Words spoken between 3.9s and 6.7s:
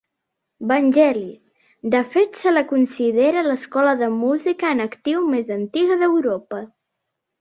de música en actiu més antiga d'Europa.